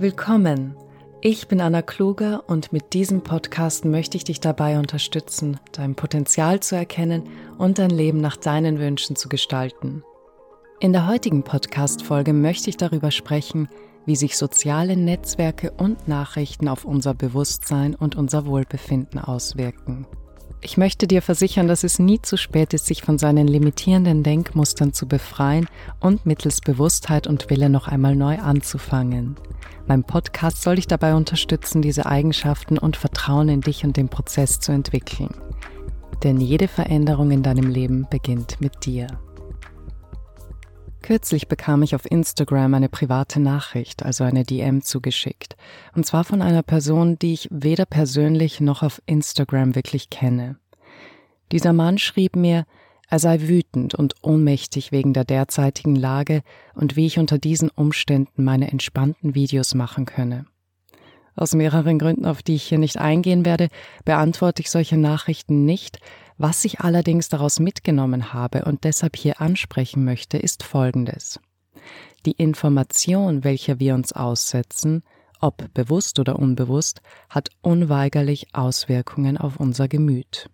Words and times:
Willkommen. 0.00 0.76
Ich 1.20 1.46
bin 1.46 1.60
Anna 1.60 1.82
Kluger 1.82 2.44
und 2.46 2.72
mit 2.72 2.94
diesem 2.94 3.20
Podcast 3.20 3.84
möchte 3.84 4.16
ich 4.16 4.24
dich 4.24 4.40
dabei 4.40 4.78
unterstützen, 4.78 5.60
dein 5.72 5.94
Potenzial 5.94 6.60
zu 6.60 6.74
erkennen 6.74 7.24
und 7.58 7.78
dein 7.78 7.90
Leben 7.90 8.18
nach 8.18 8.38
deinen 8.38 8.78
Wünschen 8.78 9.14
zu 9.14 9.28
gestalten. 9.28 10.02
In 10.80 10.94
der 10.94 11.06
heutigen 11.06 11.42
Podcast-Folge 11.42 12.32
möchte 12.32 12.70
ich 12.70 12.78
darüber 12.78 13.10
sprechen, 13.10 13.68
wie 14.06 14.16
sich 14.16 14.38
soziale 14.38 14.96
Netzwerke 14.96 15.70
und 15.72 16.08
Nachrichten 16.08 16.68
auf 16.68 16.86
unser 16.86 17.12
Bewusstsein 17.12 17.94
und 17.94 18.16
unser 18.16 18.46
Wohlbefinden 18.46 19.20
auswirken. 19.20 20.06
Ich 20.60 20.76
möchte 20.76 21.06
dir 21.06 21.22
versichern, 21.22 21.68
dass 21.68 21.84
es 21.84 21.98
nie 21.98 22.20
zu 22.20 22.36
spät 22.36 22.74
ist, 22.74 22.86
sich 22.86 23.02
von 23.02 23.18
seinen 23.18 23.48
limitierenden 23.48 24.22
Denkmustern 24.22 24.92
zu 24.92 25.08
befreien 25.08 25.66
und 26.00 26.26
mittels 26.26 26.60
Bewusstheit 26.60 27.26
und 27.26 27.48
Wille 27.50 27.70
noch 27.70 27.88
einmal 27.88 28.14
neu 28.14 28.38
anzufangen. 28.38 29.36
Mein 29.86 30.04
Podcast 30.04 30.62
soll 30.62 30.76
dich 30.76 30.86
dabei 30.86 31.14
unterstützen, 31.14 31.82
diese 31.82 32.06
Eigenschaften 32.06 32.78
und 32.78 32.96
Vertrauen 32.96 33.48
in 33.48 33.60
dich 33.62 33.84
und 33.84 33.96
den 33.96 34.08
Prozess 34.08 34.60
zu 34.60 34.72
entwickeln. 34.72 35.34
Denn 36.22 36.40
jede 36.40 36.68
Veränderung 36.68 37.30
in 37.30 37.42
deinem 37.42 37.68
Leben 37.68 38.06
beginnt 38.10 38.60
mit 38.60 38.84
dir. 38.84 39.06
Kürzlich 41.02 41.48
bekam 41.48 41.82
ich 41.82 41.94
auf 41.94 42.10
Instagram 42.10 42.74
eine 42.74 42.88
private 42.88 43.40
Nachricht, 43.40 44.04
also 44.04 44.24
eine 44.24 44.44
DM 44.44 44.82
zugeschickt. 44.82 45.56
Und 45.94 46.04
zwar 46.04 46.24
von 46.24 46.42
einer 46.42 46.62
Person, 46.62 47.18
die 47.18 47.32
ich 47.32 47.48
weder 47.50 47.86
persönlich 47.86 48.60
noch 48.60 48.82
auf 48.82 49.00
Instagram 49.06 49.74
wirklich 49.74 50.10
kenne. 50.10 50.56
Dieser 51.52 51.72
Mann 51.72 51.98
schrieb 51.98 52.36
mir, 52.36 52.66
er 53.08 53.18
sei 53.18 53.40
wütend 53.40 53.94
und 53.96 54.14
ohnmächtig 54.22 54.92
wegen 54.92 55.12
der 55.12 55.24
derzeitigen 55.24 55.96
Lage 55.96 56.42
und 56.74 56.94
wie 56.94 57.06
ich 57.06 57.18
unter 57.18 57.38
diesen 57.38 57.70
Umständen 57.70 58.44
meine 58.44 58.70
entspannten 58.70 59.34
Videos 59.34 59.74
machen 59.74 60.04
könne. 60.04 60.46
Aus 61.40 61.54
mehreren 61.54 61.98
Gründen, 61.98 62.26
auf 62.26 62.42
die 62.42 62.56
ich 62.56 62.64
hier 62.64 62.76
nicht 62.76 62.98
eingehen 62.98 63.46
werde, 63.46 63.70
beantworte 64.04 64.60
ich 64.60 64.70
solche 64.70 64.98
Nachrichten 64.98 65.64
nicht, 65.64 65.98
was 66.36 66.66
ich 66.66 66.80
allerdings 66.80 67.30
daraus 67.30 67.60
mitgenommen 67.60 68.34
habe 68.34 68.66
und 68.66 68.84
deshalb 68.84 69.16
hier 69.16 69.40
ansprechen 69.40 70.04
möchte, 70.04 70.36
ist 70.36 70.62
Folgendes. 70.62 71.40
Die 72.26 72.32
Information, 72.32 73.42
welcher 73.42 73.80
wir 73.80 73.94
uns 73.94 74.12
aussetzen, 74.12 75.02
ob 75.40 75.72
bewusst 75.72 76.18
oder 76.18 76.38
unbewusst, 76.38 77.00
hat 77.30 77.48
unweigerlich 77.62 78.48
Auswirkungen 78.52 79.38
auf 79.38 79.56
unser 79.56 79.88
Gemüt. 79.88 80.50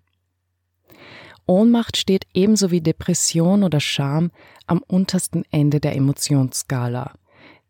Ohnmacht 1.47 1.97
steht 1.97 2.29
ebenso 2.33 2.71
wie 2.71 2.81
Depression 2.81 3.65
oder 3.65 3.81
Scham 3.81 4.31
am 4.69 4.85
untersten 4.87 5.43
Ende 5.51 5.81
der 5.81 5.97
Emotionsskala. 5.97 7.15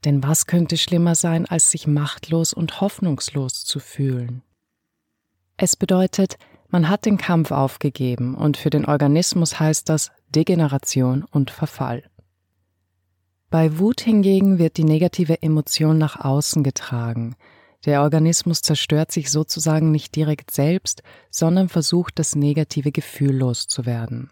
Denn 0.05 0.23
was 0.23 0.47
könnte 0.47 0.77
schlimmer 0.77 1.15
sein, 1.15 1.47
als 1.47 1.71
sich 1.71 1.87
machtlos 1.87 2.53
und 2.53 2.81
hoffnungslos 2.81 3.65
zu 3.65 3.81
fühlen? 3.81 4.43
Es 5.57 5.77
bedeutet, 5.77 6.37
man 6.69 6.89
hat 6.89 7.07
den 7.07 7.17
Kampf 7.17 7.51
aufgegeben 7.51 8.35
und 8.35 8.57
für 8.57 8.71
den 8.71 8.85
Organismus 8.85 9.59
heißt 9.59 9.89
das 9.89 10.11
Degeneration 10.29 11.25
und 11.25 11.51
Verfall. 11.51 12.05
Bei 13.49 13.79
Wut 13.79 14.01
hingegen 14.01 14.59
wird 14.59 14.77
die 14.77 14.85
negative 14.85 15.41
Emotion 15.41 15.99
nach 15.99 16.25
außen 16.25 16.63
getragen. 16.63 17.37
Der 17.85 18.03
Organismus 18.03 18.61
zerstört 18.61 19.13
sich 19.13 19.31
sozusagen 19.31 19.93
nicht 19.93 20.17
direkt 20.17 20.51
selbst, 20.51 21.03
sondern 21.31 21.69
versucht 21.69 22.19
das 22.19 22.35
negative 22.35 22.91
Gefühl 22.91 23.37
loszuwerden. 23.37 24.31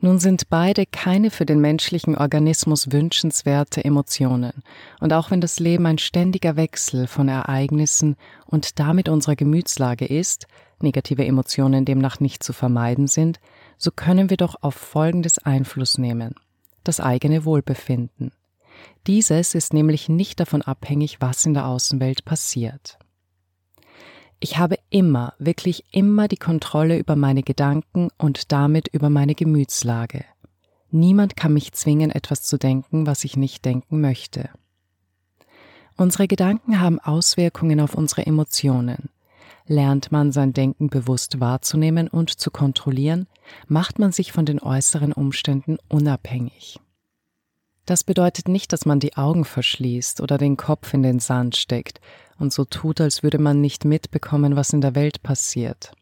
Nun 0.00 0.20
sind 0.20 0.48
beide 0.48 0.86
keine 0.86 1.30
für 1.30 1.44
den 1.44 1.60
menschlichen 1.60 2.16
Organismus 2.16 2.92
wünschenswerte 2.92 3.84
Emotionen, 3.84 4.62
und 5.00 5.12
auch 5.12 5.32
wenn 5.32 5.40
das 5.40 5.58
Leben 5.58 5.86
ein 5.86 5.98
ständiger 5.98 6.54
Wechsel 6.54 7.08
von 7.08 7.28
Ereignissen 7.28 8.16
und 8.46 8.78
damit 8.78 9.08
unserer 9.08 9.34
Gemütslage 9.34 10.06
ist, 10.06 10.46
negative 10.80 11.24
Emotionen 11.24 11.84
demnach 11.84 12.20
nicht 12.20 12.44
zu 12.44 12.52
vermeiden 12.52 13.08
sind, 13.08 13.40
so 13.76 13.90
können 13.90 14.30
wir 14.30 14.36
doch 14.36 14.62
auf 14.62 14.76
Folgendes 14.76 15.38
Einfluss 15.38 15.98
nehmen. 15.98 16.36
Das 16.84 17.00
eigene 17.00 17.44
Wohlbefinden. 17.44 18.30
Dieses 19.08 19.56
ist 19.56 19.72
nämlich 19.72 20.08
nicht 20.08 20.38
davon 20.38 20.62
abhängig, 20.62 21.20
was 21.20 21.44
in 21.44 21.54
der 21.54 21.66
Außenwelt 21.66 22.24
passiert. 22.24 22.98
Ich 24.40 24.56
habe 24.56 24.78
immer, 24.88 25.34
wirklich 25.38 25.84
immer 25.90 26.28
die 26.28 26.36
Kontrolle 26.36 26.98
über 26.98 27.16
meine 27.16 27.42
Gedanken 27.42 28.08
und 28.18 28.52
damit 28.52 28.88
über 28.88 29.10
meine 29.10 29.34
Gemütslage. 29.34 30.24
Niemand 30.90 31.36
kann 31.36 31.52
mich 31.52 31.72
zwingen, 31.72 32.10
etwas 32.10 32.42
zu 32.42 32.56
denken, 32.56 33.06
was 33.06 33.24
ich 33.24 33.36
nicht 33.36 33.64
denken 33.64 34.00
möchte. 34.00 34.48
Unsere 35.96 36.28
Gedanken 36.28 36.80
haben 36.80 37.00
Auswirkungen 37.00 37.80
auf 37.80 37.94
unsere 37.94 38.24
Emotionen. 38.24 39.10
Lernt 39.66 40.12
man 40.12 40.30
sein 40.30 40.52
Denken 40.52 40.88
bewusst 40.88 41.40
wahrzunehmen 41.40 42.08
und 42.08 42.30
zu 42.30 42.50
kontrollieren, 42.50 43.26
macht 43.66 43.98
man 43.98 44.12
sich 44.12 44.32
von 44.32 44.46
den 44.46 44.62
äußeren 44.62 45.12
Umständen 45.12 45.78
unabhängig. 45.88 46.78
Das 47.84 48.04
bedeutet 48.04 48.48
nicht, 48.48 48.72
dass 48.72 48.86
man 48.86 49.00
die 49.00 49.16
Augen 49.16 49.44
verschließt 49.44 50.20
oder 50.20 50.38
den 50.38 50.56
Kopf 50.56 50.94
in 50.94 51.02
den 51.02 51.20
Sand 51.20 51.56
steckt 51.56 52.00
und 52.38 52.52
so 52.52 52.64
tut, 52.64 53.00
als 53.00 53.22
würde 53.22 53.38
man 53.38 53.60
nicht 53.60 53.84
mitbekommen, 53.84 54.56
was 54.56 54.72
in 54.72 54.80
der 54.80 54.94
Welt 54.94 55.22
passiert. 55.22 55.92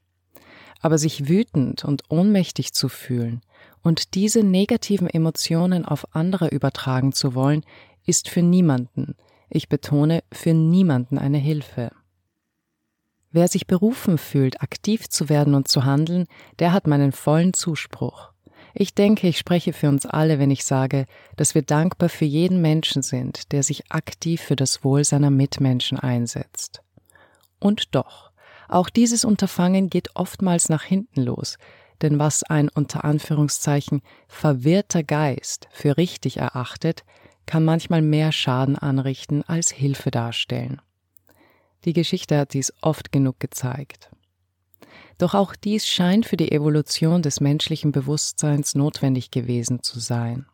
Aber 0.81 0.99
sich 0.99 1.29
wütend 1.29 1.85
und 1.85 2.05
ohnmächtig 2.09 2.73
zu 2.73 2.89
fühlen 2.89 3.41
und 3.83 4.15
diese 4.15 4.43
negativen 4.43 5.09
Emotionen 5.09 5.85
auf 5.85 6.15
andere 6.15 6.49
übertragen 6.49 7.13
zu 7.13 7.35
wollen, 7.35 7.65
ist 8.05 8.29
für 8.29 8.43
niemanden, 8.43 9.17
ich 9.49 9.69
betone, 9.69 10.23
für 10.33 10.55
niemanden 10.55 11.19
eine 11.19 11.39
Hilfe. 11.39 11.91
Wer 13.31 13.49
sich 13.49 13.67
berufen 13.67 14.19
fühlt, 14.19 14.63
aktiv 14.63 15.09
zu 15.09 15.29
werden 15.29 15.55
und 15.55 15.69
zu 15.69 15.85
handeln, 15.85 16.27
der 16.59 16.73
hat 16.73 16.87
meinen 16.87 17.13
vollen 17.13 17.53
Zuspruch. 17.53 18.33
Ich 18.79 18.95
denke, 18.95 19.27
ich 19.27 19.39
spreche 19.39 19.73
für 19.73 19.89
uns 19.89 20.05
alle, 20.05 20.39
wenn 20.39 20.51
ich 20.51 20.63
sage, 20.63 21.07
dass 21.37 21.55
wir 21.55 21.63
dankbar 21.63 22.11
für 22.11 22.27
jeden 22.27 22.61
Menschen 22.61 23.01
sind, 23.01 23.51
der 23.53 23.63
sich 23.63 23.91
aktiv 23.91 24.43
für 24.43 24.55
das 24.55 24.85
Wohl 24.85 25.03
seiner 25.03 25.31
Mitmenschen 25.31 25.99
einsetzt. 25.99 26.83
Und 27.59 27.95
doch, 27.95 28.33
auch 28.69 28.91
dieses 28.91 29.25
Unterfangen 29.25 29.89
geht 29.89 30.15
oftmals 30.15 30.69
nach 30.69 30.83
hinten 30.83 31.23
los, 31.23 31.57
denn 32.03 32.19
was 32.19 32.43
ein 32.43 32.69
unter 32.69 33.03
Anführungszeichen 33.03 34.03
verwirrter 34.29 35.03
Geist 35.03 35.69
für 35.73 35.97
richtig 35.97 36.37
erachtet, 36.37 37.03
kann 37.47 37.65
manchmal 37.65 38.03
mehr 38.03 38.31
Schaden 38.31 38.77
anrichten 38.77 39.43
als 39.43 39.71
Hilfe 39.71 40.11
darstellen. 40.11 40.83
Die 41.87 41.95
Geschichte 41.95 42.37
hat 42.37 42.53
dies 42.53 42.75
oft 42.83 43.11
genug 43.11 43.41
gezeigt. 43.41 44.11
Doch 45.19 45.35
auch 45.35 45.57
dies 45.57 45.87
scheint 45.87 46.27
für 46.27 46.37
die 46.37 46.53
Evolution 46.53 47.23
des 47.23 47.41
menschlichen 47.41 47.93
Bewusstseins 47.93 48.75
notwendig 48.75 49.31
gewesen 49.31 49.83
zu 49.83 49.99
sein. 49.99 50.47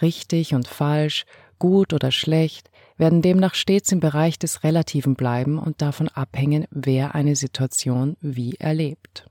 Richtig 0.00 0.54
und 0.54 0.66
falsch, 0.66 1.24
gut 1.58 1.92
oder 1.92 2.10
schlecht, 2.10 2.70
werden 2.96 3.22
demnach 3.22 3.54
stets 3.54 3.92
im 3.92 4.00
Bereich 4.00 4.38
des 4.38 4.64
Relativen 4.64 5.14
bleiben 5.14 5.58
und 5.58 5.80
davon 5.80 6.08
abhängen, 6.08 6.66
wer 6.70 7.14
eine 7.14 7.36
Situation 7.36 8.16
wie 8.20 8.56
erlebt. 8.56 9.26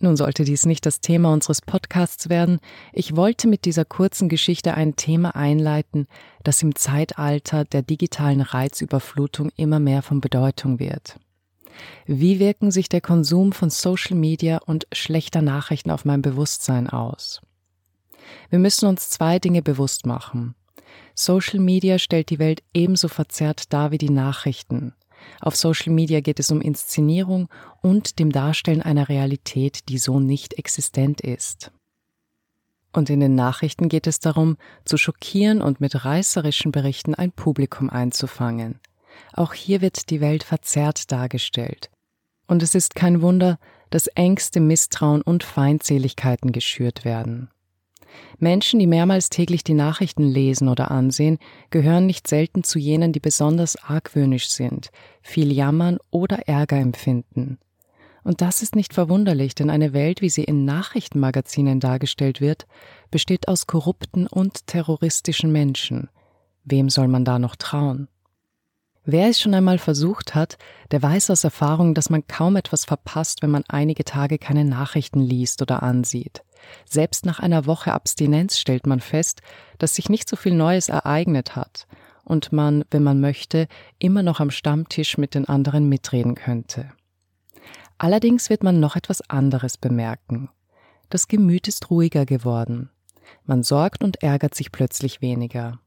Nun 0.00 0.16
sollte 0.16 0.44
dies 0.44 0.66
nicht 0.66 0.84
das 0.86 1.00
Thema 1.00 1.32
unseres 1.32 1.62
Podcasts 1.62 2.28
werden, 2.28 2.58
ich 2.92 3.16
wollte 3.16 3.46
mit 3.48 3.64
dieser 3.64 3.84
kurzen 3.84 4.28
Geschichte 4.28 4.74
ein 4.74 4.96
Thema 4.96 5.36
einleiten, 5.36 6.08
das 6.42 6.62
im 6.62 6.74
Zeitalter 6.74 7.64
der 7.64 7.82
digitalen 7.82 8.40
Reizüberflutung 8.40 9.50
immer 9.56 9.78
mehr 9.78 10.02
von 10.02 10.20
Bedeutung 10.20 10.80
wird. 10.80 11.18
Wie 12.06 12.38
wirken 12.38 12.70
sich 12.70 12.88
der 12.88 13.00
Konsum 13.00 13.52
von 13.52 13.70
Social 13.70 14.16
Media 14.16 14.58
und 14.58 14.86
schlechter 14.92 15.42
Nachrichten 15.42 15.90
auf 15.90 16.04
mein 16.04 16.22
Bewusstsein 16.22 16.88
aus? 16.88 17.40
Wir 18.50 18.58
müssen 18.58 18.86
uns 18.86 19.10
zwei 19.10 19.38
Dinge 19.38 19.62
bewusst 19.62 20.06
machen. 20.06 20.54
Social 21.14 21.60
Media 21.60 21.98
stellt 21.98 22.30
die 22.30 22.38
Welt 22.38 22.62
ebenso 22.72 23.08
verzerrt 23.08 23.72
dar 23.72 23.90
wie 23.90 23.98
die 23.98 24.10
Nachrichten. 24.10 24.94
Auf 25.40 25.56
Social 25.56 25.92
Media 25.92 26.20
geht 26.20 26.40
es 26.40 26.50
um 26.50 26.60
Inszenierung 26.60 27.48
und 27.80 28.18
dem 28.18 28.30
Darstellen 28.30 28.82
einer 28.82 29.08
Realität, 29.08 29.88
die 29.88 29.98
so 29.98 30.20
nicht 30.20 30.54
existent 30.54 31.20
ist. 31.20 31.72
Und 32.92 33.10
in 33.10 33.20
den 33.20 33.34
Nachrichten 33.34 33.88
geht 33.88 34.06
es 34.06 34.20
darum, 34.20 34.56
zu 34.84 34.96
schockieren 34.96 35.62
und 35.62 35.80
mit 35.80 36.04
reißerischen 36.04 36.70
Berichten 36.70 37.14
ein 37.14 37.32
Publikum 37.32 37.90
einzufangen. 37.90 38.80
Auch 39.32 39.52
hier 39.52 39.80
wird 39.80 40.10
die 40.10 40.20
Welt 40.20 40.44
verzerrt 40.44 41.10
dargestellt. 41.10 41.90
Und 42.46 42.62
es 42.62 42.74
ist 42.74 42.94
kein 42.94 43.22
Wunder, 43.22 43.58
dass 43.90 44.06
Ängste, 44.08 44.60
Misstrauen 44.60 45.22
und 45.22 45.44
Feindseligkeiten 45.44 46.52
geschürt 46.52 47.04
werden. 47.04 47.48
Menschen, 48.38 48.78
die 48.78 48.86
mehrmals 48.86 49.28
täglich 49.28 49.64
die 49.64 49.74
Nachrichten 49.74 50.24
lesen 50.24 50.68
oder 50.68 50.90
ansehen, 50.90 51.38
gehören 51.70 52.06
nicht 52.06 52.28
selten 52.28 52.64
zu 52.64 52.78
jenen, 52.78 53.12
die 53.12 53.20
besonders 53.20 53.76
argwöhnisch 53.76 54.48
sind, 54.48 54.90
viel 55.22 55.52
jammern 55.52 55.98
oder 56.10 56.48
Ärger 56.48 56.76
empfinden. 56.76 57.58
Und 58.22 58.40
das 58.40 58.62
ist 58.62 58.74
nicht 58.74 58.94
verwunderlich, 58.94 59.54
denn 59.54 59.68
eine 59.68 59.92
Welt, 59.92 60.22
wie 60.22 60.30
sie 60.30 60.44
in 60.44 60.64
Nachrichtenmagazinen 60.64 61.78
dargestellt 61.78 62.40
wird, 62.40 62.66
besteht 63.10 63.48
aus 63.48 63.66
korrupten 63.66 64.26
und 64.26 64.66
terroristischen 64.66 65.52
Menschen. 65.52 66.08
Wem 66.64 66.88
soll 66.88 67.08
man 67.08 67.26
da 67.26 67.38
noch 67.38 67.56
trauen? 67.56 68.08
Wer 69.06 69.28
es 69.28 69.38
schon 69.38 69.52
einmal 69.52 69.78
versucht 69.78 70.34
hat, 70.34 70.56
der 70.90 71.02
weiß 71.02 71.30
aus 71.30 71.44
Erfahrung, 71.44 71.94
dass 71.94 72.08
man 72.08 72.26
kaum 72.26 72.56
etwas 72.56 72.86
verpasst, 72.86 73.42
wenn 73.42 73.50
man 73.50 73.64
einige 73.68 74.04
Tage 74.04 74.38
keine 74.38 74.64
Nachrichten 74.64 75.20
liest 75.20 75.60
oder 75.60 75.82
ansieht. 75.82 76.42
Selbst 76.88 77.26
nach 77.26 77.38
einer 77.38 77.66
Woche 77.66 77.92
Abstinenz 77.92 78.58
stellt 78.58 78.86
man 78.86 79.00
fest, 79.00 79.42
dass 79.78 79.94
sich 79.94 80.08
nicht 80.08 80.28
so 80.28 80.36
viel 80.36 80.54
Neues 80.54 80.88
ereignet 80.88 81.54
hat 81.54 81.86
und 82.24 82.52
man, 82.52 82.84
wenn 82.90 83.02
man 83.02 83.20
möchte, 83.20 83.68
immer 83.98 84.22
noch 84.22 84.40
am 84.40 84.50
Stammtisch 84.50 85.18
mit 85.18 85.34
den 85.34 85.46
anderen 85.46 85.88
mitreden 85.90 86.34
könnte. 86.34 86.90
Allerdings 87.98 88.48
wird 88.48 88.62
man 88.62 88.80
noch 88.80 88.96
etwas 88.96 89.28
anderes 89.28 89.76
bemerken. 89.76 90.48
Das 91.10 91.28
Gemüt 91.28 91.68
ist 91.68 91.90
ruhiger 91.90 92.24
geworden. 92.24 92.90
Man 93.44 93.62
sorgt 93.62 94.02
und 94.02 94.22
ärgert 94.22 94.54
sich 94.54 94.72
plötzlich 94.72 95.20
weniger. 95.20 95.78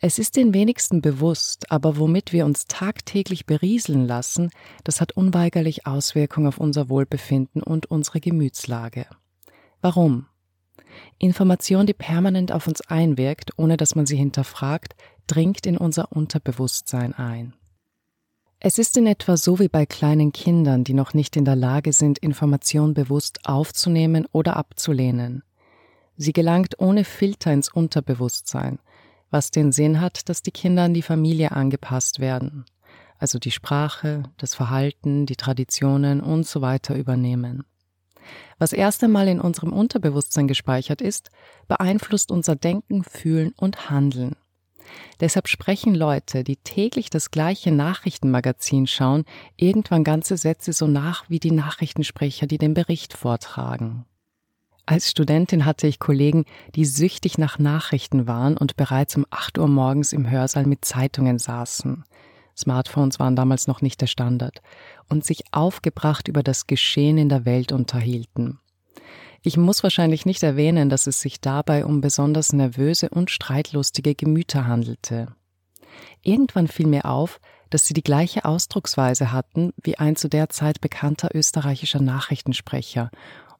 Es 0.00 0.18
ist 0.18 0.36
den 0.36 0.52
wenigsten 0.52 1.00
bewusst, 1.00 1.70
aber 1.72 1.96
womit 1.96 2.32
wir 2.32 2.44
uns 2.44 2.66
tagtäglich 2.66 3.46
berieseln 3.46 4.06
lassen, 4.06 4.50
das 4.84 5.00
hat 5.00 5.12
unweigerlich 5.12 5.86
Auswirkungen 5.86 6.48
auf 6.48 6.58
unser 6.58 6.88
Wohlbefinden 6.88 7.62
und 7.62 7.86
unsere 7.86 8.20
Gemütslage. 8.20 9.06
Warum? 9.80 10.26
Information, 11.18 11.86
die 11.86 11.94
permanent 11.94 12.52
auf 12.52 12.66
uns 12.66 12.82
einwirkt, 12.82 13.52
ohne 13.56 13.76
dass 13.76 13.94
man 13.94 14.06
sie 14.06 14.16
hinterfragt, 14.16 14.94
dringt 15.26 15.66
in 15.66 15.76
unser 15.76 16.12
Unterbewusstsein 16.12 17.14
ein. 17.14 17.54
Es 18.60 18.78
ist 18.78 18.96
in 18.96 19.06
etwa 19.06 19.36
so 19.36 19.58
wie 19.58 19.68
bei 19.68 19.86
kleinen 19.86 20.32
Kindern, 20.32 20.84
die 20.84 20.94
noch 20.94 21.14
nicht 21.14 21.36
in 21.36 21.44
der 21.44 21.56
Lage 21.56 21.92
sind, 21.92 22.18
Information 22.18 22.94
bewusst 22.94 23.40
aufzunehmen 23.44 24.26
oder 24.32 24.56
abzulehnen. 24.56 25.42
Sie 26.16 26.32
gelangt 26.32 26.78
ohne 26.78 27.04
Filter 27.04 27.52
ins 27.52 27.70
Unterbewusstsein, 27.70 28.78
was 29.30 29.50
den 29.50 29.72
Sinn 29.72 30.00
hat, 30.00 30.28
dass 30.28 30.42
die 30.42 30.50
Kinder 30.50 30.84
an 30.84 30.94
die 30.94 31.02
Familie 31.02 31.52
angepasst 31.52 32.20
werden, 32.20 32.64
also 33.18 33.38
die 33.38 33.50
Sprache, 33.50 34.24
das 34.38 34.54
Verhalten, 34.54 35.26
die 35.26 35.36
Traditionen 35.36 36.20
und 36.20 36.46
so 36.46 36.60
weiter 36.60 36.94
übernehmen. 36.94 37.64
Was 38.58 38.72
erst 38.72 39.04
einmal 39.04 39.28
in 39.28 39.40
unserem 39.40 39.72
Unterbewusstsein 39.72 40.48
gespeichert 40.48 41.00
ist, 41.00 41.30
beeinflusst 41.68 42.30
unser 42.30 42.56
Denken, 42.56 43.04
Fühlen 43.04 43.52
und 43.56 43.90
Handeln. 43.90 44.36
Deshalb 45.20 45.48
sprechen 45.48 45.94
Leute, 45.94 46.44
die 46.44 46.56
täglich 46.56 47.10
das 47.10 47.30
gleiche 47.30 47.72
Nachrichtenmagazin 47.72 48.86
schauen, 48.86 49.24
irgendwann 49.56 50.04
ganze 50.04 50.36
Sätze 50.36 50.72
so 50.72 50.86
nach 50.86 51.28
wie 51.28 51.40
die 51.40 51.50
Nachrichtensprecher, 51.50 52.46
die 52.46 52.58
den 52.58 52.74
Bericht 52.74 53.14
vortragen. 53.14 54.06
Als 54.88 55.10
Studentin 55.10 55.64
hatte 55.64 55.88
ich 55.88 55.98
Kollegen, 55.98 56.44
die 56.76 56.84
süchtig 56.84 57.38
nach 57.38 57.58
Nachrichten 57.58 58.28
waren 58.28 58.56
und 58.56 58.76
bereits 58.76 59.16
um 59.16 59.26
8 59.30 59.58
Uhr 59.58 59.66
morgens 59.66 60.12
im 60.12 60.30
Hörsaal 60.30 60.64
mit 60.64 60.84
Zeitungen 60.84 61.40
saßen. 61.40 62.04
Smartphones 62.56 63.18
waren 63.18 63.34
damals 63.34 63.66
noch 63.66 63.82
nicht 63.82 64.00
der 64.00 64.06
Standard 64.06 64.62
und 65.08 65.24
sich 65.24 65.42
aufgebracht 65.50 66.28
über 66.28 66.44
das 66.44 66.68
Geschehen 66.68 67.18
in 67.18 67.28
der 67.28 67.44
Welt 67.44 67.72
unterhielten. 67.72 68.60
Ich 69.42 69.56
muss 69.56 69.82
wahrscheinlich 69.82 70.24
nicht 70.24 70.44
erwähnen, 70.44 70.88
dass 70.88 71.08
es 71.08 71.20
sich 71.20 71.40
dabei 71.40 71.84
um 71.84 72.00
besonders 72.00 72.52
nervöse 72.52 73.08
und 73.08 73.30
streitlustige 73.30 74.14
Gemüter 74.14 74.66
handelte. 74.66 75.34
Irgendwann 76.22 76.68
fiel 76.68 76.86
mir 76.86 77.06
auf, 77.06 77.40
dass 77.70 77.86
sie 77.86 77.94
die 77.94 78.02
gleiche 78.02 78.44
Ausdrucksweise 78.44 79.32
hatten 79.32 79.72
wie 79.82 79.98
ein 79.98 80.14
zu 80.14 80.28
der 80.28 80.48
Zeit 80.48 80.80
bekannter 80.80 81.30
österreichischer 81.34 82.00
Nachrichtensprecher 82.00 83.10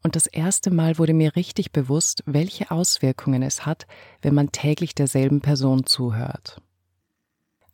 und 0.06 0.14
das 0.14 0.28
erste 0.28 0.70
Mal 0.70 0.98
wurde 0.98 1.14
mir 1.14 1.34
richtig 1.34 1.72
bewusst, 1.72 2.22
welche 2.26 2.70
Auswirkungen 2.70 3.42
es 3.42 3.66
hat, 3.66 3.88
wenn 4.22 4.34
man 4.34 4.52
täglich 4.52 4.94
derselben 4.94 5.40
Person 5.40 5.84
zuhört. 5.84 6.62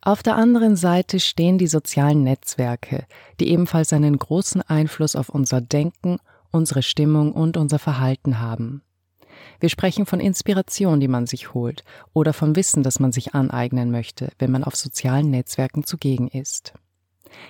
Auf 0.01 0.23
der 0.23 0.35
anderen 0.35 0.75
Seite 0.75 1.19
stehen 1.19 1.59
die 1.59 1.67
sozialen 1.67 2.23
Netzwerke, 2.23 3.05
die 3.39 3.51
ebenfalls 3.51 3.93
einen 3.93 4.17
großen 4.17 4.63
Einfluss 4.63 5.15
auf 5.15 5.29
unser 5.29 5.61
Denken, 5.61 6.17
unsere 6.49 6.81
Stimmung 6.81 7.33
und 7.33 7.55
unser 7.55 7.77
Verhalten 7.77 8.39
haben. 8.39 8.81
Wir 9.59 9.69
sprechen 9.69 10.07
von 10.07 10.19
Inspiration, 10.19 10.99
die 10.99 11.07
man 11.07 11.27
sich 11.27 11.53
holt, 11.53 11.83
oder 12.13 12.33
vom 12.33 12.55
Wissen, 12.55 12.81
das 12.81 12.99
man 12.99 13.11
sich 13.11 13.35
aneignen 13.35 13.91
möchte, 13.91 14.31
wenn 14.39 14.49
man 14.49 14.63
auf 14.63 14.75
sozialen 14.75 15.29
Netzwerken 15.29 15.83
zugegen 15.83 16.29
ist. 16.29 16.73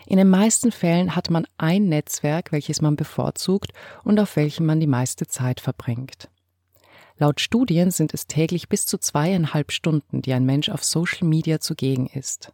In 0.05 0.17
den 0.17 0.29
meisten 0.29 0.71
Fällen 0.71 1.15
hat 1.15 1.29
man 1.29 1.47
ein 1.57 1.85
Netzwerk, 1.85 2.51
welches 2.51 2.81
man 2.81 2.95
bevorzugt 2.95 3.71
und 4.03 4.19
auf 4.19 4.35
welchem 4.35 4.65
man 4.65 4.79
die 4.79 4.87
meiste 4.87 5.27
Zeit 5.27 5.59
verbringt. 5.59 6.29
Laut 7.17 7.39
Studien 7.39 7.91
sind 7.91 8.13
es 8.13 8.27
täglich 8.27 8.69
bis 8.69 8.85
zu 8.85 8.97
zweieinhalb 8.97 9.71
Stunden, 9.71 10.21
die 10.21 10.33
ein 10.33 10.45
Mensch 10.45 10.69
auf 10.69 10.83
Social 10.83 11.27
Media 11.27 11.59
zugegen 11.59 12.07
ist. 12.07 12.51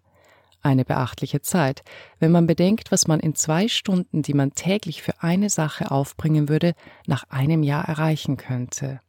Eine 0.61 0.83
beachtliche 0.83 1.41
Zeit, 1.41 1.83
wenn 2.19 2.31
man 2.31 2.45
bedenkt, 2.45 2.91
was 2.91 3.07
man 3.07 3.21
in 3.21 3.33
zwei 3.35 3.69
Stunden, 3.69 4.21
die 4.21 4.33
man 4.33 4.51
täglich 4.51 5.01
für 5.01 5.23
eine 5.23 5.49
Sache 5.49 5.89
aufbringen 5.91 6.49
würde, 6.49 6.73
nach 7.07 7.23
einem 7.29 7.63
Jahr 7.63 7.85
erreichen 7.85 8.35
könnte 8.35 8.99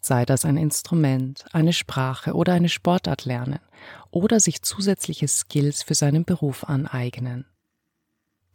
sei 0.00 0.24
das 0.24 0.44
ein 0.44 0.56
Instrument, 0.56 1.44
eine 1.52 1.72
Sprache 1.72 2.34
oder 2.34 2.52
eine 2.52 2.68
Sportart 2.68 3.24
lernen 3.24 3.58
oder 4.10 4.40
sich 4.40 4.62
zusätzliche 4.62 5.28
Skills 5.28 5.82
für 5.82 5.94
seinen 5.94 6.24
Beruf 6.24 6.64
aneignen. 6.64 7.46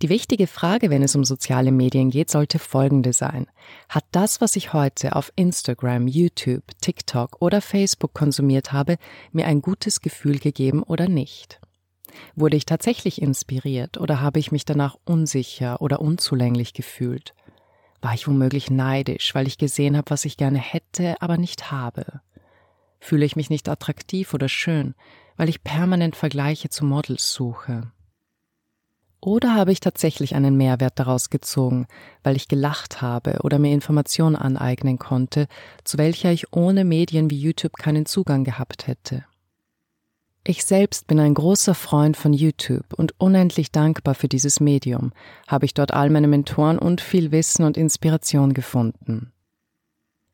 Die 0.02 0.10
wichtige 0.10 0.48
Frage, 0.48 0.90
wenn 0.90 1.04
es 1.04 1.16
um 1.16 1.24
soziale 1.24 1.72
Medien 1.72 2.10
geht, 2.10 2.30
sollte 2.30 2.60
folgende 2.60 3.14
sein. 3.14 3.48
Hat 3.88 4.04
das, 4.12 4.42
was 4.42 4.58
ich 4.58 4.74
heute 4.74 5.16
auf 5.16 5.32
Instagram, 5.38 6.08
YouTube, 6.08 6.64
TikTok 6.82 7.42
oder 7.42 7.62
Facebook 7.62 8.14
konsumiert 8.14 8.74
habe, 8.74 8.98
mir 9.32 9.48
ein 9.48 9.62
gutes 9.62 10.02
Gefühl 10.02 10.40
gegeben 10.40 10.84
oder 10.84 11.08
nicht? 11.08 11.62
Wurde 12.36 12.58
ich 12.58 12.66
tatsächlich 12.66 13.22
inspiriert 13.22 13.98
oder 13.98 14.20
habe 14.20 14.40
ich 14.40 14.52
mich 14.52 14.66
danach 14.66 14.98
unsicher 15.06 15.82
oder 15.82 16.02
unzulänglich 16.02 16.74
gefühlt? 16.74 17.34
War 18.02 18.14
ich 18.14 18.28
womöglich 18.28 18.70
neidisch, 18.70 19.34
weil 19.34 19.48
ich 19.48 19.58
gesehen 19.58 19.98
habe, 19.98 20.12
was 20.12 20.26
ich 20.26 20.38
gerne 20.38 20.60
hätte, 20.60 21.16
aber 21.22 21.38
nicht 21.38 21.72
habe? 21.72 22.22
Fühle 23.00 23.26
ich 23.26 23.36
mich 23.36 23.50
nicht 23.50 23.70
attraktiv 23.70 24.34
oder 24.34 24.50
schön, 24.50 24.96
weil 25.38 25.50
ich 25.50 25.64
permanent 25.64 26.16
Vergleiche 26.16 26.70
zu 26.70 26.86
Models 26.86 27.34
suche? 27.34 27.92
Oder 29.22 29.56
habe 29.56 29.72
ich 29.72 29.80
tatsächlich 29.80 30.36
einen 30.36 30.56
Mehrwert 30.56 31.00
daraus 31.00 31.32
gezogen, 31.32 31.88
weil 32.22 32.36
ich 32.36 32.48
gelacht 32.48 33.02
habe 33.02 33.40
oder 33.42 33.58
mir 33.58 33.74
Informationen 33.74 34.36
aneignen 34.36 35.00
konnte, 35.00 35.48
zu 35.84 35.98
welcher 35.98 36.32
ich 36.32 36.54
ohne 36.54 36.86
Medien 36.86 37.32
wie 37.32 37.40
YouTube 37.40 37.74
keinen 37.74 38.06
Zugang 38.06 38.44
gehabt 38.44 38.86
hätte? 38.86 39.26
Ich 40.48 40.64
selbst 40.64 41.08
bin 41.08 41.20
ein 41.20 41.34
großer 41.34 41.74
Freund 41.74 42.16
von 42.16 42.32
YouTube 42.32 42.94
und 42.96 43.20
unendlich 43.20 43.72
dankbar 43.72 44.14
für 44.14 44.28
dieses 44.28 44.60
Medium, 44.60 45.12
habe 45.48 45.66
ich 45.66 45.74
dort 45.74 45.92
all 45.92 46.12
meine 46.12 46.28
Mentoren 46.28 46.78
und 46.78 47.02
viel 47.02 47.32
Wissen 47.32 47.66
und 47.66 47.78
Inspiration 47.78 48.54
gefunden. 48.54 49.32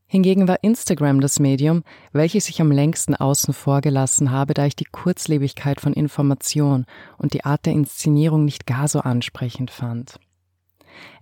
Hingegen 0.08 0.50
war 0.50 0.62
Instagram 0.65 1.22
das 1.22 1.39
Medium, 1.39 1.84
welches 2.12 2.50
ich 2.50 2.60
am 2.60 2.74
längsten 2.74 3.15
außen 3.15 3.53
vor 3.53 3.80
gelassen 3.80 4.32
habe, 4.32 4.53
da 4.53 4.65
ich 4.65 4.75
die 4.75 4.84
Kurzlebigkeit 4.84 5.80
von 5.80 5.94
Information 5.94 6.86
und 7.18 7.32
die 7.32 7.46
Art 7.46 7.65
der 7.65 7.72
Inszenierung 7.72 8.44
nicht 8.44 8.68
gar 8.68 8.89
so 8.89 9.00
ansprechend 9.00 9.72
fand. 9.72 10.20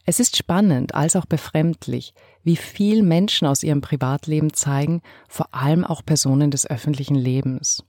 Es 0.03 0.19
ist 0.19 0.35
spannend 0.35 0.95
als 0.95 1.15
auch 1.15 1.27
befremdlich, 1.27 2.15
wie 2.41 2.55
viel 2.55 3.03
Menschen 3.03 3.47
aus 3.47 3.61
ihrem 3.61 3.81
Privatleben 3.81 4.51
zeigen, 4.53 5.03
vor 5.27 5.53
allem 5.53 5.85
auch 5.85 6.03
Personen 6.03 6.49
des 6.49 6.67
öffentlichen 6.67 7.13
Lebens. 7.13 7.83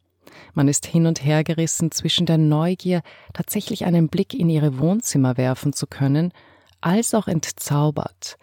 Man 0.55 0.69
ist 0.69 0.87
hin 0.87 1.07
und 1.07 1.25
her 1.25 1.45
gerissen 1.45 1.91
zwischen 1.91 2.27
der 2.27 2.39
Neugier, 2.39 3.03
tatsächlich 3.33 3.85
einen 3.85 4.09
Blick 4.09 4.35
in 4.35 4.49
ihre 4.49 4.79
Wohnzimmer 4.79 5.37
werfen 5.37 5.73
zu 5.73 5.87
können, 5.87 6.33
als 6.81 7.15
auch 7.15 7.29
entzaubert, 7.29 8.37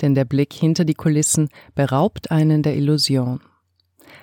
denn 0.00 0.14
der 0.14 0.24
Blick 0.24 0.52
hinter 0.52 0.84
die 0.84 0.94
Kulissen 0.94 1.48
beraubt 1.74 2.30
einen 2.30 2.62
der 2.62 2.76
Illusion. 2.76 3.40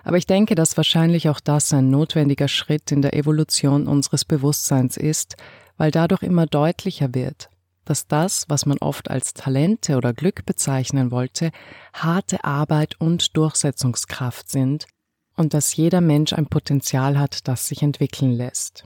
Aber 0.04 0.18
ich 0.18 0.28
denke, 0.28 0.56
dass 0.56 0.78
wahrscheinlich 0.78 1.30
auch 1.30 1.40
das 1.40 1.74
ein 1.74 1.90
notwendiger 1.90 2.48
Schritt 2.48 2.92
in 2.92 3.02
der 3.02 3.16
Evolution 3.16 3.88
unseres 3.88 4.26
Bewusstseins 4.26 4.98
ist, 4.98 5.36
weil 5.78 5.92
dadurch 5.92 6.24
immer 6.24 6.46
deutlicher 6.46 7.14
wird, 7.14 7.50
dass 7.86 8.08
das, 8.08 8.46
was 8.48 8.66
man 8.66 8.78
oft 8.80 9.10
als 9.10 9.34
Talente 9.34 9.98
oder 9.98 10.14
Glück 10.14 10.46
bezeichnen 10.46 11.12
wollte, 11.12 11.52
harte 11.94 12.44
Arbeit 12.44 13.00
und 13.00 13.36
Durchsetzungskraft 13.38 14.50
sind, 14.50 14.88
und 15.36 15.54
dass 15.54 15.76
jeder 15.76 16.02
Mensch 16.02 16.34
ein 16.34 16.48
Potenzial 16.48 17.20
hat, 17.20 17.48
das 17.48 17.68
sich 17.68 17.82
entwickeln 17.82 18.32
lässt. 18.32 18.86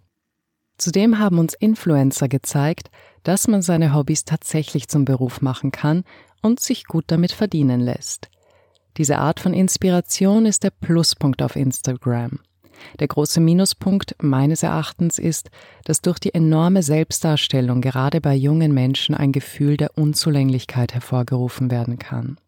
Zudem 0.78 1.20
haben 1.20 1.40
uns 1.40 1.54
Influencer 1.54 2.28
gezeigt, 2.28 2.90
dass 3.24 3.48
man 3.48 3.62
seine 3.62 3.94
Hobbys 3.94 4.24
tatsächlich 4.24 4.88
zum 4.88 5.06
Beruf 5.06 5.42
machen 5.42 5.72
kann 5.72 6.04
und 6.42 6.60
sich 6.60 6.86
gut 6.86 7.06
damit 7.08 7.34
verdienen 7.34 7.82
lässt. 7.82 8.30
Diese 8.98 9.18
Art 9.18 9.40
von 9.40 9.54
Inspiration 9.54 10.46
ist 10.46 10.64
der 10.64 10.72
Pluspunkt 10.72 11.42
auf 11.42 11.56
Instagram. 11.56 12.40
Der 13.00 13.08
große 13.08 13.42
Minuspunkt 13.42 14.16
meines 14.22 14.64
Erachtens 14.64 15.20
ist, 15.20 15.50
dass 15.84 16.02
durch 16.02 16.20
die 16.20 16.34
enorme 16.34 16.82
Selbstdarstellung 16.82 17.82
gerade 17.82 18.22
bei 18.22 18.36
jungen 18.36 18.74
Menschen 18.74 19.16
ein 19.16 19.34
Gefühl 19.34 19.76
der 19.76 19.98
Unzulänglichkeit 19.98 20.94
hervorgerufen 20.94 21.72
werden 21.72 22.00
kann. 22.00 22.40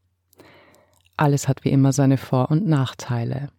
Alles 1.17 1.47
hat 1.47 1.65
wie 1.65 1.69
immer 1.69 1.91
seine 1.91 2.17
Vor- 2.17 2.49
und 2.49 2.65
Nachteile. 2.65 3.49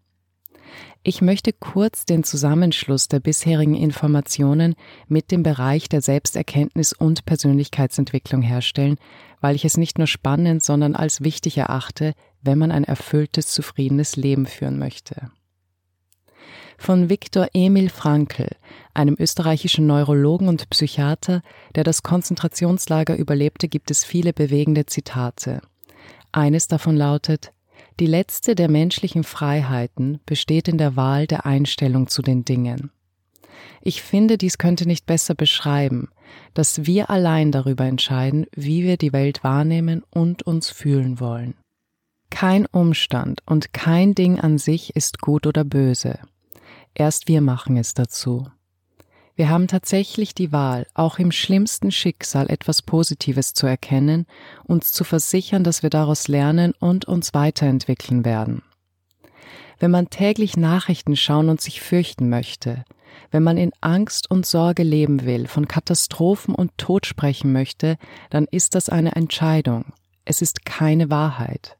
Ich 1.03 1.21
möchte 1.21 1.53
kurz 1.53 2.05
den 2.05 2.23
Zusammenschluss 2.23 3.09
der 3.09 3.21
bisherigen 3.21 3.75
Informationen 3.75 4.75
mit 5.09 5.31
dem 5.31 5.43
Bereich 5.43 5.89
der 5.89 6.01
Selbsterkenntnis 6.01 6.93
und 6.93 7.25
Persönlichkeitsentwicklung 7.27 8.43
herstellen, 8.43 8.99
weil 9.41 9.57
ich 9.57 9.65
es 9.65 9.77
nicht 9.77 9.99
nur 9.99 10.07
spannend, 10.07 10.63
sondern 10.63 10.95
als 10.95 11.23
wichtig 11.23 11.59
erachte, 11.59 12.15
wenn 12.41 12.59
man 12.59 12.71
ein 12.71 12.85
erfülltes, 12.85 13.49
zufriedenes 13.49 14.17
Leben 14.17 14.47
führen 14.47 14.79
möchte. 14.79 15.31
Von 16.79 17.09
Viktor 17.09 17.49
Emil 17.53 17.91
Frankl, 17.91 18.49
einem 18.95 19.17
österreichischen 19.19 19.87
Neurologen 19.87 20.49
und 20.49 20.69
Psychiater, 20.71 21.43
der 21.75 21.85
das 21.85 22.03
Konzentrationslager 22.03 23.17
überlebte, 23.17 23.69
gibt 23.69 23.91
es 23.91 24.05
viele 24.05 24.33
bewegende 24.33 24.87
Zitate. 24.87 25.61
Eines 26.33 26.67
davon 26.67 26.97
lautet 26.97 27.53
die 28.01 28.07
letzte 28.07 28.55
der 28.55 28.71
menschlichen 28.71 29.25
Freiheiten 29.25 30.21
besteht 30.27 30.69
in 30.69 30.79
der 30.79 30.97
Wahl 30.97 31.27
der 31.27 31.47
Einstellung 31.47 32.09
zu 32.09 32.23
den 32.23 32.45
Dingen. 32.45 32.91
Ich 33.81 34.03
finde, 34.03 34.39
dies 34.39 34.59
könnte 34.59 34.87
nicht 34.87 35.07
besser 35.07 35.35
beschreiben, 35.35 36.09
dass 36.55 36.87
wir 36.87 37.11
allein 37.11 37.53
darüber 37.53 37.85
entscheiden, 37.85 38.47
wie 38.55 38.85
wir 38.85 38.97
die 38.97 39.13
Welt 39.13 39.43
wahrnehmen 39.45 40.03
und 40.11 40.45
uns 40.45 40.71
fühlen 40.71 41.21
wollen. 41.21 41.55
Kein 42.31 42.67
Umstand 42.67 43.43
und 43.45 43.73
kein 43.73 44.15
Ding 44.15 44.41
an 44.41 44.59
sich 44.59 44.97
ist 44.97 45.21
gut 45.21 45.47
oder 45.47 45.65
böse. 45.65 46.19
Erst 46.95 47.29
wir 47.29 47.41
machen 47.41 47.77
es 47.77 47.95
dazu. 47.95 48.47
Wir 49.35 49.49
haben 49.49 49.67
tatsächlich 49.67 50.35
die 50.35 50.53
Wahl, 50.53 50.87
auch 50.95 51.19
im 51.19 51.33
schlimmsten 51.33 51.91
Schicksal 51.91 52.51
etwas 52.51 52.83
Positives 52.83 53.55
zu 53.55 53.67
erkennen, 53.67 54.27
uns 54.65 54.93
zu 54.93 55.05
versichern, 55.05 55.65
dass 55.65 55.83
wir 55.83 55.91
daraus 55.91 56.29
lernen 56.29 56.75
und 56.79 57.07
uns 57.07 57.33
weiterentwickeln 57.33 58.25
werden. 58.25 58.63
Wenn 59.79 59.91
man 59.91 60.11
täglich 60.11 60.57
Nachrichten 60.57 61.17
schauen 61.17 61.49
und 61.49 61.61
sich 61.61 61.81
fürchten 61.81 62.29
möchte, 62.29 62.85
wenn 63.31 63.43
man 63.43 63.57
in 63.57 63.73
Angst 63.81 64.31
und 64.31 64.47
Sorge 64.47 64.83
leben 64.83 65.25
will, 65.25 65.49
von 65.49 65.67
Katastrophen 65.67 66.55
und 66.55 66.77
Tod 66.77 67.07
sprechen 67.07 67.53
möchte, 67.53 67.97
dann 68.31 68.47
ist 68.51 68.75
das 68.75 68.91
eine 68.91 69.17
Entscheidung. 69.17 69.87
Es 70.25 70.43
ist 70.43 70.65
keine 70.65 71.11
Wahrheit. 71.11 71.79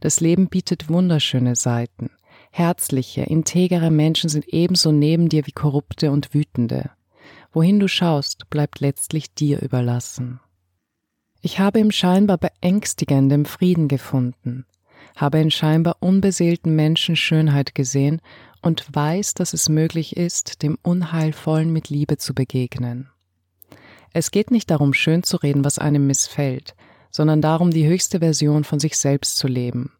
Das 0.00 0.20
Leben 0.20 0.48
bietet 0.48 0.88
wunderschöne 0.88 1.54
Seiten. 1.54 2.10
Herzliche, 2.58 3.22
integere 3.22 3.88
Menschen 3.88 4.28
sind 4.28 4.48
ebenso 4.48 4.90
neben 4.90 5.28
dir 5.28 5.46
wie 5.46 5.52
korrupte 5.52 6.10
und 6.10 6.34
wütende. 6.34 6.90
Wohin 7.52 7.78
du 7.78 7.86
schaust, 7.86 8.50
bleibt 8.50 8.80
letztlich 8.80 9.32
dir 9.32 9.62
überlassen. 9.62 10.40
Ich 11.40 11.60
habe 11.60 11.78
im 11.78 11.92
scheinbar 11.92 12.36
beängstigendem 12.36 13.44
Frieden 13.44 13.86
gefunden, 13.86 14.66
habe 15.14 15.38
in 15.38 15.52
scheinbar 15.52 15.98
unbeseelten 16.00 16.74
Menschen 16.74 17.14
Schönheit 17.14 17.76
gesehen 17.76 18.20
und 18.60 18.84
weiß, 18.92 19.34
dass 19.34 19.52
es 19.52 19.68
möglich 19.68 20.16
ist, 20.16 20.64
dem 20.64 20.78
Unheilvollen 20.82 21.72
mit 21.72 21.90
Liebe 21.90 22.16
zu 22.16 22.34
begegnen. 22.34 23.08
Es 24.12 24.32
geht 24.32 24.50
nicht 24.50 24.68
darum, 24.72 24.94
schön 24.94 25.22
zu 25.22 25.36
reden, 25.36 25.64
was 25.64 25.78
einem 25.78 26.08
missfällt, 26.08 26.74
sondern 27.12 27.40
darum, 27.40 27.70
die 27.70 27.86
höchste 27.86 28.18
Version 28.18 28.64
von 28.64 28.80
sich 28.80 28.98
selbst 28.98 29.36
zu 29.36 29.46
leben. 29.46 29.92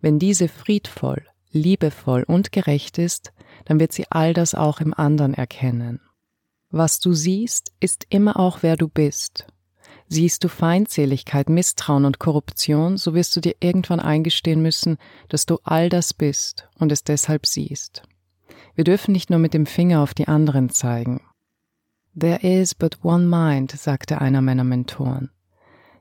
Wenn 0.00 0.18
diese 0.18 0.48
friedvoll, 0.48 1.22
liebevoll 1.56 2.22
und 2.22 2.52
gerecht 2.52 2.98
ist, 2.98 3.32
dann 3.64 3.80
wird 3.80 3.92
sie 3.92 4.06
all 4.10 4.34
das 4.34 4.54
auch 4.54 4.80
im 4.80 4.94
anderen 4.94 5.34
erkennen. 5.34 6.00
Was 6.70 7.00
du 7.00 7.14
siehst, 7.14 7.72
ist 7.80 8.06
immer 8.08 8.38
auch 8.38 8.62
wer 8.62 8.76
du 8.76 8.88
bist. 8.88 9.46
Siehst 10.08 10.44
du 10.44 10.48
Feindseligkeit, 10.48 11.48
Misstrauen 11.48 12.04
und 12.04 12.20
Korruption, 12.20 12.96
so 12.96 13.14
wirst 13.14 13.34
du 13.34 13.40
dir 13.40 13.56
irgendwann 13.60 13.98
eingestehen 13.98 14.62
müssen, 14.62 14.98
dass 15.28 15.46
du 15.46 15.58
all 15.64 15.88
das 15.88 16.14
bist 16.14 16.68
und 16.78 16.92
es 16.92 17.02
deshalb 17.02 17.46
siehst. 17.46 18.02
Wir 18.76 18.84
dürfen 18.84 19.12
nicht 19.12 19.30
nur 19.30 19.38
mit 19.38 19.54
dem 19.54 19.66
Finger 19.66 20.02
auf 20.02 20.14
die 20.14 20.28
anderen 20.28 20.70
zeigen. 20.70 21.22
There 22.18 22.40
is 22.40 22.74
but 22.74 23.04
one 23.04 23.26
mind, 23.26 23.72
sagte 23.72 24.20
einer 24.20 24.42
meiner 24.42 24.64
Mentoren. 24.64 25.30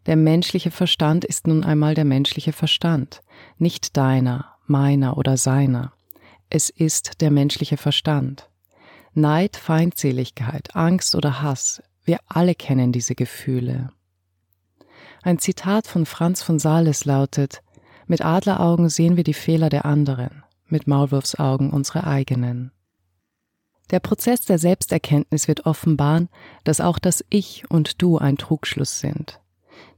Der 0.06 0.16
menschliche 0.16 0.72
Verstand 0.72 1.26
ist 1.26 1.48
nun 1.48 1.64
einmal 1.64 1.96
der 1.96 2.06
menschliche 2.06 2.54
Verstand, 2.54 3.22
nicht 3.58 3.98
deiner, 3.98 4.55
meiner 4.68 5.18
oder 5.18 5.38
seiner. 5.38 5.94
Es 6.50 6.70
ist 6.70 7.22
der 7.22 7.32
menschliche 7.32 7.78
Verstand. 7.78 8.50
Neid, 9.14 9.56
Feindseligkeit, 9.56 10.76
Angst 10.76 11.16
oder 11.16 11.42
Hass, 11.42 11.82
wir 12.04 12.20
alle 12.28 12.54
kennen 12.54 12.92
diese 12.92 13.16
Gefühle. 13.16 13.90
Ein 15.24 15.40
Zitat 15.40 15.88
von 15.88 16.06
Franz 16.06 16.44
von 16.44 16.60
Sales 16.60 17.06
lautet 17.06 17.64
Mit 18.06 18.24
Adleraugen 18.24 18.90
sehen 18.90 19.18
wir 19.18 19.24
die 19.24 19.34
Fehler 19.34 19.70
der 19.70 19.86
anderen, 19.86 20.44
mit 20.68 20.86
Maulwurfsaugen 20.86 21.72
unsere 21.72 22.06
eigenen. 22.06 22.72
Der 23.92 24.00
Prozess 24.00 24.42
der 24.42 24.58
Selbsterkenntnis 24.58 25.48
wird 25.48 25.66
offenbaren, 25.66 26.30
dass 26.64 26.82
auch 26.82 27.00
das 27.00 27.24
Ich 27.30 27.70
und 27.70 28.02
Du 28.02 28.18
ein 28.18 28.38
Trugschluss 28.38 29.00
sind. 29.00 29.40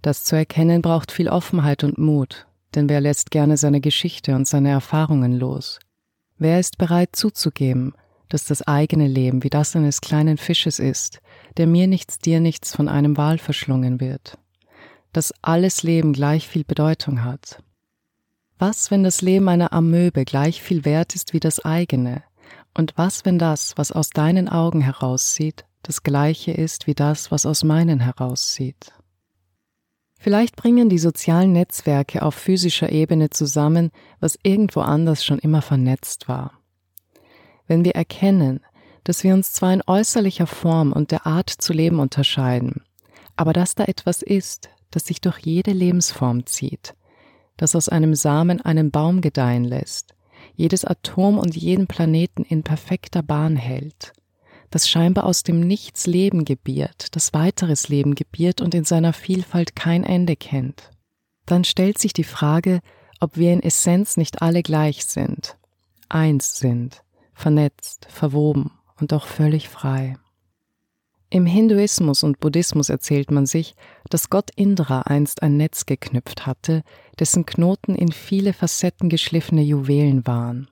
Das 0.02 0.24
zu 0.24 0.36
erkennen 0.36 0.82
braucht 0.82 1.12
viel 1.12 1.30
Offenheit 1.30 1.84
und 1.84 1.98
Mut, 1.98 2.47
denn 2.76 2.90
wer 2.90 3.02
lässt 3.02 3.32
gerne 3.32 3.58
seine 3.58 3.82
Geschichte 3.82 4.36
und 4.36 4.48
seine 4.48 4.70
Erfahrungen 4.70 5.34
los? 5.34 5.80
Wer 6.38 6.60
ist 6.60 6.78
bereit 6.78 7.16
zuzugeben, 7.16 7.94
dass 8.30 8.46
das 8.46 8.62
eigene 8.68 9.08
Leben 9.08 9.44
wie 9.44 9.50
das 9.50 9.76
eines 9.76 10.02
kleinen 10.02 10.38
Fisches 10.38 10.80
ist, 10.80 11.20
der 11.58 11.68
mir 11.68 11.88
nichts, 11.88 12.20
dir 12.20 12.40
nichts 12.40 12.76
von 12.76 12.88
einem 12.88 13.18
Wal 13.18 13.38
verschlungen 13.38 14.00
wird? 14.00 14.38
Dass 15.14 15.34
alles 15.42 15.84
Leben 15.84 16.14
gleich 16.14 16.48
viel 16.48 16.64
Bedeutung 16.64 17.24
hat? 17.24 17.64
Was, 18.60 18.92
wenn 18.92 19.04
das 19.04 19.22
Leben 19.22 19.50
einer 19.50 19.72
Amöbe 19.72 20.26
gleich 20.26 20.62
viel 20.62 20.84
wert 20.84 21.16
ist 21.16 21.34
wie 21.34 21.40
das 21.40 21.64
eigene? 21.64 22.24
Und 22.74 22.94
was, 22.96 23.26
wenn 23.26 23.40
das, 23.40 23.74
was 23.78 23.92
aus 23.92 24.10
deinen 24.10 24.50
Augen 24.50 24.82
heraussieht, 24.82 25.66
das 25.84 26.04
gleiche 26.04 26.52
ist 26.52 26.86
wie 26.86 26.94
das, 26.94 27.32
was 27.32 27.46
aus 27.46 27.64
meinen 27.64 28.00
heraussieht? 28.00 28.94
Vielleicht 30.20 30.56
bringen 30.56 30.90
die 30.90 30.98
sozialen 30.98 31.54
Netzwerke 31.54 32.24
auf 32.24 32.36
physischer 32.36 32.92
Ebene 32.92 33.30
zusammen, 33.30 33.92
was 34.20 34.38
irgendwo 34.42 34.82
anders 34.82 35.24
schon 35.24 35.40
immer 35.40 35.62
vernetzt 35.62 36.28
war. 36.28 36.60
Wenn 37.68 37.86
wir 37.86 37.96
erkennen, 37.96 38.62
dass 39.04 39.24
wir 39.24 39.34
uns 39.34 39.54
zwar 39.54 39.74
in 39.74 39.84
äußerlicher 39.86 40.48
Form 40.48 40.92
und 40.92 41.12
der 41.12 41.28
Art 41.28 41.50
zu 41.50 41.72
leben 41.72 42.00
unterscheiden, 42.00 42.82
aber 43.36 43.54
dass 43.54 43.76
da 43.76 43.86
etwas 43.86 44.22
ist, 44.22 44.70
das 44.92 45.06
sich 45.06 45.22
durch 45.22 45.40
jede 45.40 45.72
Lebensform 45.72 46.46
zieht, 46.46 46.96
das 47.56 47.76
aus 47.76 47.88
einem 47.88 48.16
Samen 48.16 48.62
einen 48.62 48.92
Baum 48.92 49.22
gedeihen 49.22 49.64
lässt, 49.64 50.16
jedes 50.56 50.84
Atom 50.84 51.38
und 51.38 51.56
jeden 51.56 51.88
Planeten 51.88 52.44
in 52.44 52.64
perfekter 52.64 53.22
Bahn 53.22 53.56
hält, 53.56 54.14
das 54.70 54.90
scheinbar 54.90 55.26
aus 55.26 55.44
dem 55.44 55.60
Nichts 55.60 56.08
Leben 56.08 56.46
gebiert, 56.46 57.16
das 57.16 57.34
weiteres 57.34 57.90
Leben 57.90 58.16
gebiert 58.16 58.62
und 58.62 58.76
in 58.76 58.84
seiner 58.84 59.14
Vielfalt 59.14 59.76
kein 59.76 60.04
Ende 60.04 60.36
kennt. 60.36 60.92
Dann 61.46 61.64
stellt 61.64 61.98
sich 61.98 62.14
die 62.14 62.24
Frage, 62.24 62.82
ob 63.20 63.38
wir 63.38 63.54
in 63.54 63.64
Essenz 63.64 64.18
nicht 64.18 64.42
alle 64.42 64.62
gleich 64.62 65.06
sind, 65.06 65.58
eins 66.10 66.58
sind, 66.58 67.04
vernetzt, 67.34 68.08
verwoben 68.10 68.72
und 69.00 69.14
auch 69.14 69.26
völlig 69.26 69.70
frei. 69.70 70.18
Im 71.30 71.46
Hinduismus 71.46 72.24
und 72.24 72.40
Buddhismus 72.40 72.88
erzählt 72.88 73.32
man 73.32 73.46
sich, 73.46 73.76
dass 74.10 74.30
Gott 74.30 74.50
Indra 74.56 75.02
einst 75.02 75.42
ein 75.44 75.58
Netz 75.58 75.86
geknüpft 75.86 76.46
hatte, 76.46 76.84
dessen 77.20 77.46
Knoten 77.46 77.96
in 77.96 78.14
viele 78.14 78.54
Facetten 78.54 79.10
geschliffene 79.10 79.62
Juwelen 79.62 80.26
waren. 80.26 80.70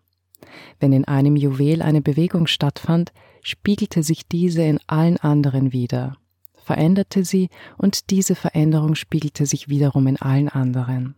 Wenn 0.79 0.93
in 0.93 1.05
einem 1.05 1.35
Juwel 1.35 1.81
eine 1.81 2.01
Bewegung 2.01 2.47
stattfand, 2.47 3.11
spiegelte 3.45 4.01
sich 4.01 4.27
diese 4.27 4.63
in 4.63 4.79
allen 4.87 5.17
anderen 5.17 5.71
wieder, 5.71 6.17
veränderte 6.55 7.23
sie 7.23 7.49
und 7.77 8.09
diese 8.09 8.33
Veränderung 8.33 8.95
spiegelte 8.95 9.45
sich 9.45 9.69
wiederum 9.69 10.07
in 10.07 10.17
allen 10.17 10.49
anderen. 10.49 11.13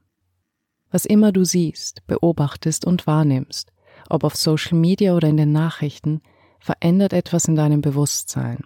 Was 0.91 1.05
immer 1.05 1.31
du 1.31 1.46
siehst, 1.46 2.05
beobachtest 2.05 2.86
und 2.86 3.07
wahrnimmst, 3.07 3.72
ob 4.10 4.25
auf 4.25 4.36
Social 4.36 4.77
Media 4.77 5.15
oder 5.15 5.29
in 5.29 5.38
den 5.38 5.53
Nachrichten, 5.53 6.22
verändert 6.60 7.13
etwas 7.13 7.46
in 7.46 7.55
deinem 7.55 7.81
Bewusstsein. 7.81 8.60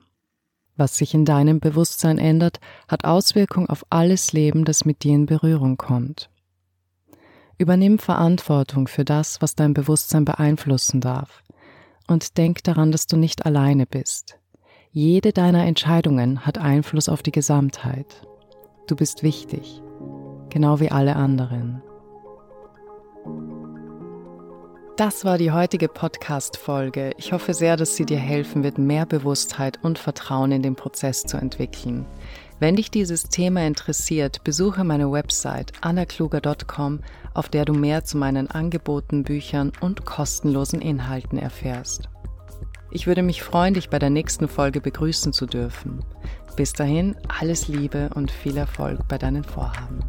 Was 0.76 0.98
sich 0.98 1.14
in 1.14 1.26
deinem 1.26 1.60
Bewusstsein 1.60 2.18
ändert, 2.18 2.60
hat 2.88 3.06
Auswirkung 3.06 3.70
auf 3.70 3.86
alles 3.92 4.34
Leben, 4.34 4.66
das 4.66 4.86
mit 4.86 5.04
dir 5.04 5.14
in 5.14 5.28
Berührung 5.28 5.78
kommt. 5.78 6.32
Übernimm 7.60 8.00
Verantwortung 8.00 8.88
für 8.88 9.06
das, 9.06 9.40
was 9.40 9.54
dein 9.54 9.76
Bewusstsein 9.76 10.26
beeinflussen 10.26 11.00
darf 11.00 11.41
und 12.12 12.38
denk 12.38 12.64
daran, 12.64 12.92
dass 12.92 13.08
du 13.08 13.18
nicht 13.18 13.46
alleine 13.46 13.86
bist. 13.86 14.38
Jede 14.92 15.32
deiner 15.32 15.66
Entscheidungen 15.66 16.46
hat 16.46 16.58
Einfluss 16.58 17.10
auf 17.10 17.24
die 17.24 17.32
Gesamtheit. 17.32 18.28
Du 18.88 18.96
bist 18.96 19.24
wichtig, 19.24 19.82
genau 20.50 20.80
wie 20.80 20.92
alle 20.92 21.16
anderen. 21.16 21.82
Das 24.98 25.24
war 25.24 25.38
die 25.38 25.52
heutige 25.52 25.88
Podcast-Folge. 25.88 27.14
Ich 27.18 27.32
hoffe 27.32 27.54
sehr, 27.54 27.78
dass 27.78 27.96
sie 27.96 28.06
dir 28.06 28.20
helfen 28.20 28.62
wird, 28.62 28.78
mehr 28.78 29.06
Bewusstheit 29.06 29.80
und 29.82 29.98
Vertrauen 29.98 30.52
in 30.52 30.62
den 30.62 30.76
Prozess 30.76 31.24
zu 31.24 31.38
entwickeln. 31.38 32.06
Wenn 32.62 32.76
dich 32.76 32.92
dieses 32.92 33.24
Thema 33.24 33.66
interessiert, 33.66 34.44
besuche 34.44 34.84
meine 34.84 35.12
Website 35.12 35.74
annakluger.com, 35.82 37.00
auf 37.34 37.50
der 37.50 37.66
du 37.66 37.74
mehr 37.74 38.04
zu 38.04 38.20
meinen 38.20 38.52
Angeboten, 38.52 39.24
Büchern 39.24 39.72
und 39.82 40.06
kostenlosen 40.06 40.80
Inhalten 40.80 41.40
erfährst. 41.40 42.08
Ich 42.92 43.08
würde 43.08 43.24
mich 43.24 43.42
freuen, 43.42 43.74
dich 43.74 43.90
bei 43.90 43.98
der 43.98 44.12
nächsten 44.12 44.48
Folge 44.48 44.80
begrüßen 44.80 45.34
zu 45.34 45.48
dürfen. 45.48 46.06
Bis 46.56 46.72
dahin 46.74 47.16
alles 47.40 47.68
Liebe 47.68 48.12
und 48.14 48.30
viel 48.30 48.58
Erfolg 48.58 49.08
bei 49.08 49.18
deinen 49.18 49.44
Vorhaben. 49.44 50.04